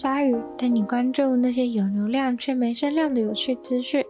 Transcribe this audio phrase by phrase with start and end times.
[0.00, 4.04] 鲨鱼，带你关注那些有流量却没声量的有趣资讯。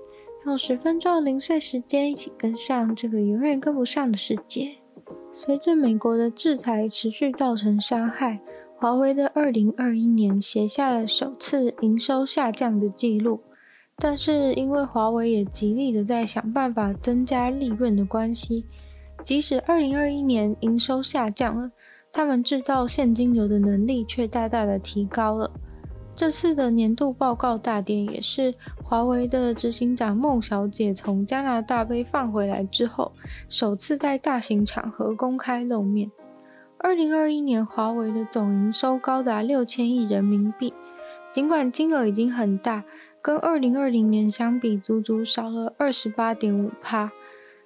[0.44, 4.76] 用十分钟的零碎时间，一起跟上这个永远跟不上的世界。
[5.32, 8.38] 随着美国的制裁持续造成伤害。
[8.76, 13.40] 华为的二零二一年写下了首次营收下降的记录，
[13.96, 18.66] 但是因为华为也极力的在想办法增加利润的关系，
[19.24, 21.70] 即使二零二一年营收下降了，
[22.12, 25.50] 他们制造现金流的能力却大大的提高了。
[26.18, 28.52] 这次的年度报告大典也是
[28.82, 33.12] 华为的执行长孟小姐从加拿大被放回来之后，
[33.48, 36.10] 首次在大型场合公开露面。
[36.78, 40.74] 二零二一年，华为的总营收高达六千亿人民币。
[41.30, 42.82] 尽管金额已经很大，
[43.22, 47.12] 跟二零二零年相比，足足少了二十八点五趴。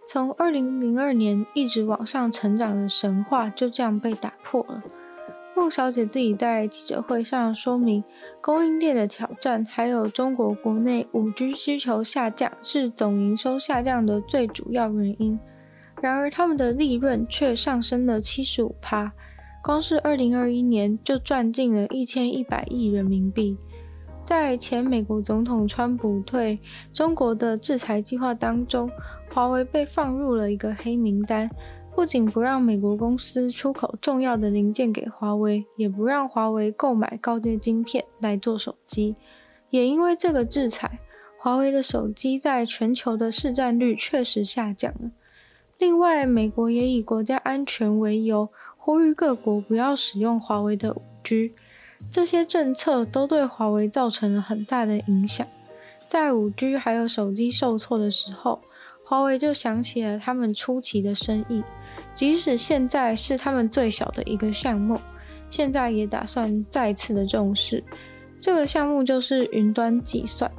[0.07, 4.83] 从二零零二年一直往上成长的神话就这样被打破了。
[5.55, 8.03] 孟小姐自己在记者会上说明，
[8.41, 15.39] 供应链的挑战，还有中国国内五 G 需求下降，是总营收下降的最主要原因。
[16.01, 19.13] 然而，他们的利润却上升了七十五趴，
[19.63, 23.57] 光是二零二一年就赚进了一千一百亿人民币。
[24.25, 26.59] 在前美国总统川普对
[26.93, 28.91] 中国的制裁计划当中，
[29.31, 31.51] 华为被放入了一个黑名单，
[31.95, 39.15] 不仅不让美国公司出口重要的零件给华为，也不让华为购买高阶晶片来做手机。
[39.71, 40.99] 也因为这个制裁，
[41.39, 45.11] 华为的手机在全球的市占率确实下降了。
[45.79, 51.53] 另外，美国也以国家安全为由，呼吁各国不要使用华为的 5G。
[52.11, 55.47] 这些政策都对华为造成了很大的影响。
[56.09, 58.61] 在 5G 还有手机受挫的时候，
[59.05, 61.63] 华为就想起了他们初期的生意，
[62.15, 65.01] 即使现在是他们最小的一个项目，
[65.49, 67.83] 现在也打算再次的重视。
[68.41, 70.51] 这个项目就是云端计算。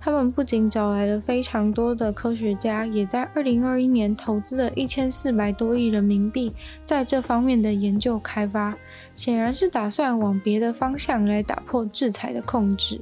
[0.00, 6.52] 他们不仅找来了非常多的科学家，也在二零二一年投资了一千四百多亿人民币
[6.84, 8.76] 在这方面的研究开发，
[9.14, 13.00] 显然是打算往别的方向来打破制裁的控制。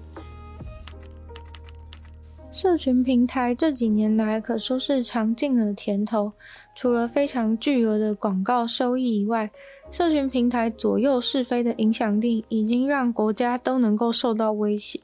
[2.53, 6.31] 社群平台这几年来可说是尝尽了甜头，
[6.75, 9.51] 除了非常巨额的广告收益以外，
[9.91, 15.01] 社群平台左右是非的影响力已经让国家都能够受到威胁。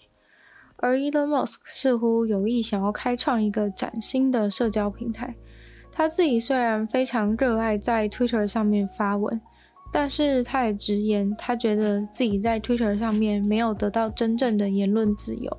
[0.76, 5.34] 而 Elon Musk 似乎有意想要开创一个崭新的社交平台。
[5.90, 9.40] 他自己虽然非常热爱在 Twitter 上面发文，
[9.92, 15.54] 但是他也直言，他觉得自己在 Twitter 上面没有得到真正的言论自由。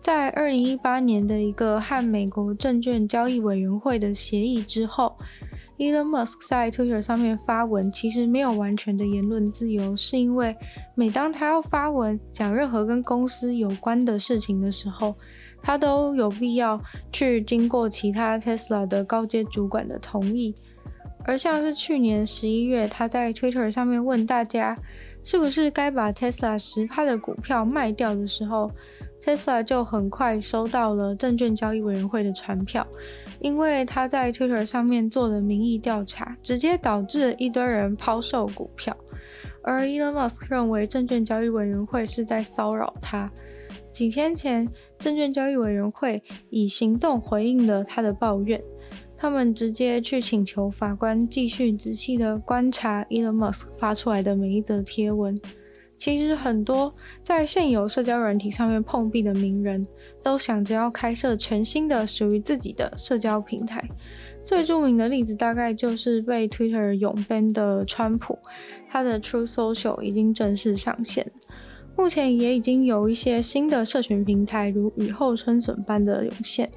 [0.00, 5.14] 在2018年的一个和美国证券交易委员会的协议之后
[5.76, 10.56] ，Elon Musk 在 Twitter 上面发文，其实没有完全的言论自由，是因为
[10.94, 15.14] 每当他要发文讲任何跟公司有关的事情的时候，
[15.62, 16.80] 他都有必要
[17.12, 20.54] 去经过其他 Tesla 的高阶主管的同意。
[21.26, 24.74] 而像是去年十一月，他在 Twitter 上面问大家，
[25.22, 28.70] 是不是该把 Tesla 十趴的股票卖掉的时候
[29.22, 32.86] ，Tesla 就很快收到了证券交易委员会的传票，
[33.40, 38.96] 因为他在 Twitter 上面做的民意调查，直接导致一堆人抛售股票。
[39.62, 43.30] 而 Elon Musk 认为证券交易委员会是在骚扰他。
[43.92, 44.66] 几天前，
[44.98, 48.60] 证券交易委员会以行动回应了他的抱怨，
[49.18, 55.38] 他们直接去请求法官继续仔细的观察 Elon Musk 发出来的每一则贴文。
[56.00, 56.92] 其实很多
[57.22, 59.84] 在现有社交软体上面碰壁的名人，
[60.22, 63.86] 都想着要开设全新的属于自己的社交平台。
[64.42, 68.38] 最著名的例子大概就是被 Twitter 永 ban 的川普，
[68.88, 71.30] 他的 True Social 已经正式上线。
[71.98, 76.70] 目前也已经有一些新的社群平台如雨后春笋般的涌现，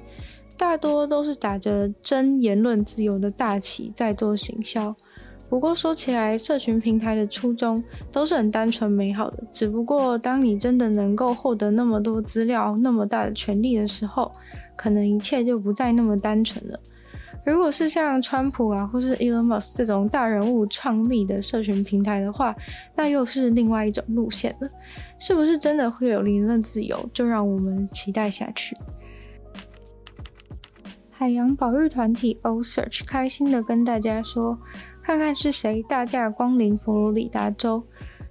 [0.58, 4.94] 大多都是打着真言论自由的大旗在做行销。
[5.48, 9.44] 不过说起来，社群平台的初衷都是很单纯美好的。
[9.52, 14.32] 只不过，当你真的能够获得那么多资料、那么大的权利的时候，
[14.74, 16.80] 可能一切就不再那么单纯了。
[17.44, 22.56] 如果是像川普啊，或是 Elon Musk 这种大人物创立的社群平台的话，
[22.96, 24.68] 那又是另外一种路线了。
[25.18, 26.98] 是不是真的会有言论自由？
[27.12, 28.74] 就让我们期待下去。
[31.10, 34.58] 海洋保育团体 O-Search 开心的跟大家说，
[35.04, 37.84] 看看是谁大驾光临佛罗里达州，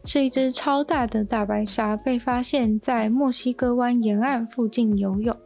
[0.05, 5.37] 是一只超大的大白鲨被发现在墨西哥湾沿岸附近游泳。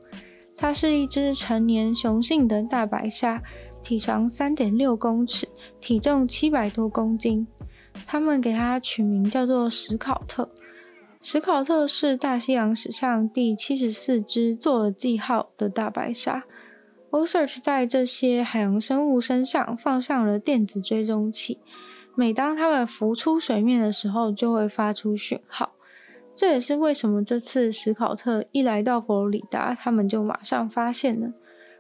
[0.56, 3.44] 它是一只成年雄性的大白鲨，
[3.84, 5.50] 体长三点六公尺，
[5.82, 7.46] 体重七百多公斤。
[8.06, 10.50] 他们给它取名叫做史考特。
[11.20, 16.46] 史考特是大西洋史上第七十四只做了记号的大白鲨。
[17.12, 21.60] O-Search 在这些海洋生物身上放上了电子追踪器，
[22.16, 25.72] 每当它们浮出水面的时候，就会发出讯号。
[26.36, 31.32] 这也是为什么这次史考特一来到佛罗里达，他们就马上发现了。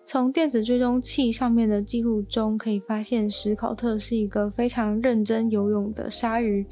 [0.03, 6.65] 从电子追踪器上面的记录中可以发现，史考特是一个非常认真游泳的鲨鱼。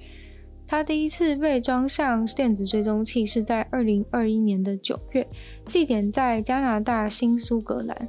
[0.65, 5.27] 他第一次被装上电子追踪器是在二零二一年的九月，
[5.65, 8.07] 地点在加拿大新苏格兰。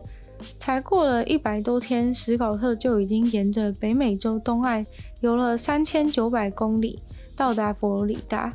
[0.59, 4.85] 才过了一百多天，史考特就已经沿着北美洲东岸
[5.21, 6.99] 游了三千九百公里，
[7.37, 8.53] 到达佛罗里达。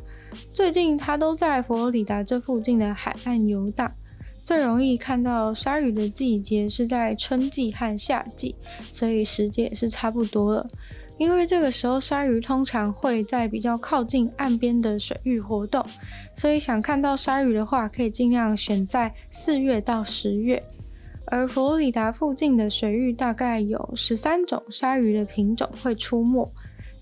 [0.54, 3.92] 最近，他都在佛罗里达这附近的海岸游荡。
[4.44, 8.56] 最容易看到鲨鱼的季节是在春季和夏季，
[8.92, 10.68] 所以时节也是差不多了。
[11.18, 15.86] 因为这个时候鲨鱼通常会在比较靠近岸边的水域活动，
[16.36, 20.64] 所以想看到鲨鱼的话，可以尽量选在四月到十月。
[21.26, 26.52] 而佛罗里达附近的水域大概有十三种鲨鱼的品种会出没。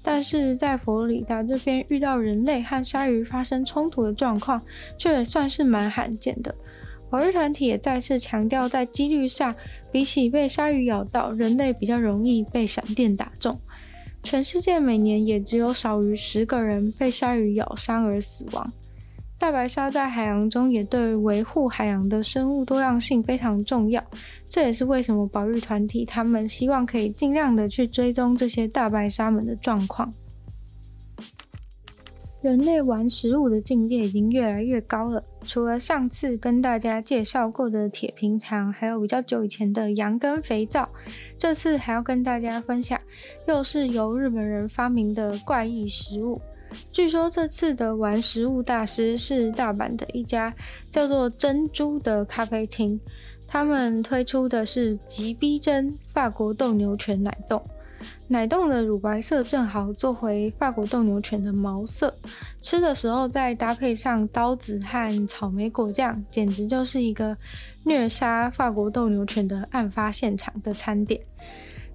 [0.01, 4.62] 但是在佛罗里达这边遇到人类和鲨鱼发生冲突的状况，
[4.98, 6.56] 却也算是蛮罕见的。
[7.10, 9.54] 保育团体也再次强调，在几率上，
[9.92, 13.60] 比起被鲨鱼咬到，人类比较容易被闪电打中。
[14.24, 18.71] 全世界每年也只有少于十个人被鲨鱼咬伤而死亡。
[19.39, 24.03] 大白鲨在海洋中也对维护海洋的生物多样性非常重要，
[24.50, 30.12] 这也是为什么保育团体他们希望可以尽量的去追踪这些大白鲨们的状况。
[32.41, 40.88] 人类玩食物的境界已经越来越高了，除了上次跟大家介绍过的铁平糖，还有比较久以前的羊羹肥皂，
[41.38, 43.00] 这次还要跟大家分享，
[43.47, 46.42] 又是由日本人发明的怪异食物。
[46.92, 50.54] 据说这次的玩食物大师是大阪的一家
[50.92, 53.00] 叫做“珍珠”的咖啡厅，
[53.48, 57.63] 他们推出的是极逼真法国斗牛犬奶冻，
[58.27, 62.13] 奶冻的乳白色正好做回法国斗牛犬的毛色，
[62.62, 67.36] 吃的时候再搭配上刀子和草莓果酱，简直就是一个
[67.86, 71.21] 虐杀法国斗牛犬的案发现场的餐点。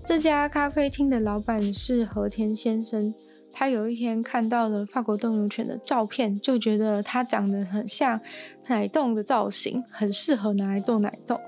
[0.04, 3.14] 这家咖啡厅的老板是和田先生。
[3.56, 8.20] 他有一天看到了法国斗牛犬的照片，就觉得它长得很像
[8.66, 11.40] 奶冻的造型，很适合拿来做奶冻。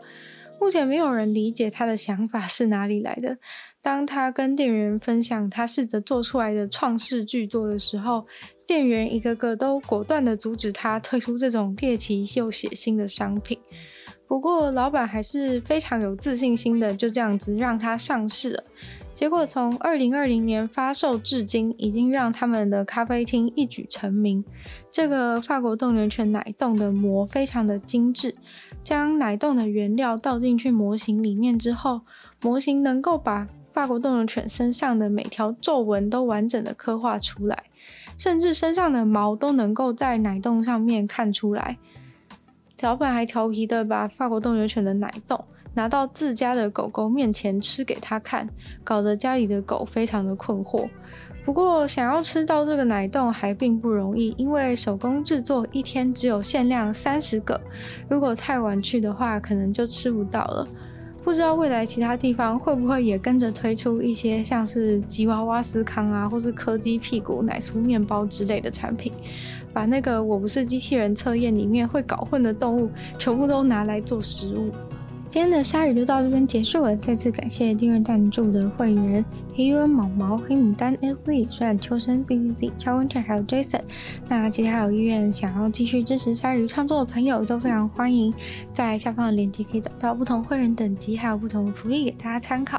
[0.61, 3.37] 目前没有人理解他的想法是哪里来的。
[3.82, 8.26] 当他跟店员分享他试着做出来的创世巨作的时候，
[8.67, 13.59] 店员一个个都果断地阻止他推出这种猎奇又血腥的商品。
[14.26, 18.64] 不过，老板还是非常有自信心的，就这样子让他上市了。
[19.16, 24.44] 结果从二零二零年发售至今，已经让他们的咖啡厅一举成名。
[24.92, 28.37] 这个法国斗牛犬奶冻的膜非常的精致，
[28.85, 32.02] 将奶冻的原料倒进去模型里面之后，
[32.42, 37.64] 模型能够把法国斗牛犬身上的每条皱纹都完整的刻画出来，
[38.18, 41.78] 甚至身上的毛都能够在奶冻上面看出来。
[42.82, 45.42] 老板还调皮的把法国斗牛犬的奶冻
[45.76, 48.49] 拿到自家的狗狗面前吃给他看，
[48.83, 50.88] 搞得家里的狗非常的困惑。
[51.45, 57.61] 不过想要吃到这个奶冻还并不容易，因为手工制作一天只有限量三十个，
[58.09, 60.66] 如果太晚去的话，可能就吃不到了。
[61.23, 69.12] 不知道未来其他地方会不会也跟着推出一些像是吉娃娃司康啊，或是柯基屁股奶酥面包之类的产品，
[69.73, 74.71] 把那个我不是机器人测验里面会搞混的动物全部都拿来做食物。
[75.28, 79.23] 今天的鲨鱼就到这边结束了，再次感谢订阅赞助的会员，
[79.56, 83.80] 黑渊毛毛、黑牡丹、lz、虽然秋生、Z Z Z、超温泉还有 Jason。
[84.28, 88.34] 那其他有意愿想要继续支持鲨鱼创作的朋友，都非常欢迎
[88.70, 92.78] 在下方的链接可以找到不同会员等级，还有不同的福利给大家参考。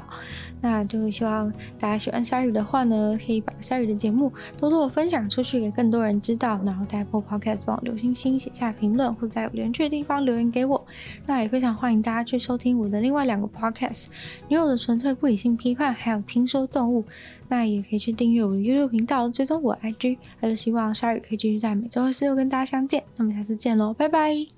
[0.60, 6.60] 那就希望大家喜欢鲨鱼的话呢，可以把鲨鱼的节目多多分享出去，给更多人知道。
[6.64, 10.84] 然后在 Apple Podcast 帮我留星星、写下评论，或在有连结的地方留言给我。
[11.26, 14.06] 那也非常欢迎大家去收听我的另外两个 Podcast，
[14.48, 17.04] 女友的纯粹不理性批判，还有听说动物。
[17.48, 20.18] 那也可以去订阅我的 YouTube 频道，追踪我 IG。
[20.38, 23.02] 还有希望鲨鱼可以继续在每周二、四、六跟大家相见。
[23.16, 24.57] 那么下次见喽，拜拜。